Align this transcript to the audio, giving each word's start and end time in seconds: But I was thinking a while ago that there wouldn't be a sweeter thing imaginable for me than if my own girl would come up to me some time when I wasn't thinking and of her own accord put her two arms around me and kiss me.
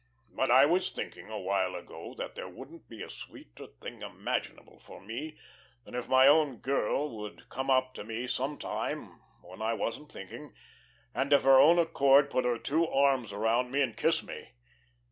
But 0.31 0.49
I 0.49 0.65
was 0.65 0.89
thinking 0.89 1.29
a 1.29 1.37
while 1.37 1.75
ago 1.75 2.15
that 2.17 2.33
there 2.33 2.49
wouldn't 2.49 2.89
be 2.89 3.03
a 3.03 3.07
sweeter 3.11 3.67
thing 3.67 4.01
imaginable 4.01 4.79
for 4.79 4.99
me 4.99 5.37
than 5.85 5.93
if 5.93 6.09
my 6.09 6.25
own 6.25 6.57
girl 6.57 7.15
would 7.19 7.49
come 7.49 7.69
up 7.69 7.93
to 7.93 8.03
me 8.03 8.25
some 8.25 8.57
time 8.57 9.21
when 9.43 9.61
I 9.61 9.75
wasn't 9.75 10.11
thinking 10.11 10.55
and 11.13 11.31
of 11.33 11.43
her 11.43 11.59
own 11.59 11.77
accord 11.77 12.31
put 12.31 12.45
her 12.45 12.57
two 12.57 12.87
arms 12.87 13.31
around 13.31 13.69
me 13.69 13.79
and 13.83 13.95
kiss 13.95 14.23
me. 14.23 14.53